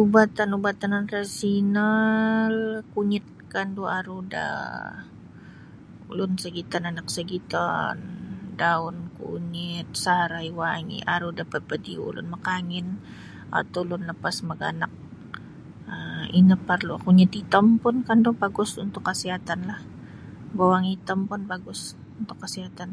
[0.00, 2.54] Ubatan-ubatan tradisional
[2.92, 4.46] kunyit kandu aru da
[6.10, 7.96] ulun sogiton anak sogiton
[8.60, 12.86] daun kunyit sarai wangi aru da padiu ulun makangin
[13.58, 14.92] atau lapas maganak
[15.92, 19.80] um ino parlu kunyit itom pun kandu bagus untuk kasiatan lah
[20.56, 21.20] bowong itom
[21.52, 21.80] bagus
[22.20, 22.90] untuk kasiatan.